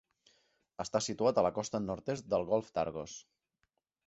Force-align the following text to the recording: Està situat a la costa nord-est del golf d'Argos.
Està 0.85 1.01
situat 1.07 1.39
a 1.41 1.45
la 1.49 1.53
costa 1.59 1.83
nord-est 1.91 2.29
del 2.35 2.49
golf 2.55 2.73
d'Argos. 2.79 3.21